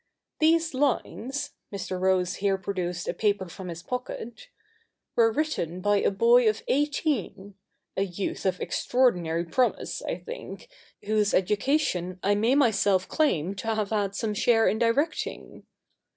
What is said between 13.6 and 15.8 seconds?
have had some share in directing.